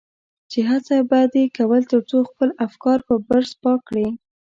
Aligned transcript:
چې 0.51 0.59
هڅه 0.69 0.95
به 1.09 1.19
دې 1.33 1.45
کول 1.57 1.81
تر 1.91 2.01
څو 2.09 2.17
خپل 2.29 2.49
افکار 2.65 2.97
په 3.07 3.13
برس 3.27 3.51
پاک 3.61 3.79
کړي. 3.89 4.07